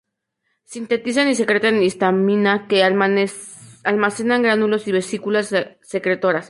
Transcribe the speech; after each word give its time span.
Sintetizan 0.65 1.27
y 1.29 1.35
secretan 1.35 1.83
histamina, 1.83 2.67
que 2.67 2.83
almacenan 2.83 4.37
en 4.37 4.41
gránulos 4.43 4.87
y 4.87 4.91
vesículas 4.93 5.53
secretoras. 5.83 6.39